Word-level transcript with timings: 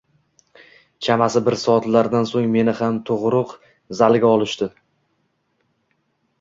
Chamasi 1.07 1.41
bir 1.49 1.57
soatlardan 1.65 2.25
so`ng 2.31 2.49
meni 2.57 2.75
ham 2.81 2.99
tug`uruq 3.11 3.55
zaliga 4.03 4.35
olishdi 4.41 4.73